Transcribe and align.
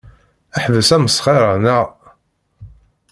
Ḥbes 0.63 0.89
asmesxer-a, 0.95 1.53
naɣ? 1.63 1.85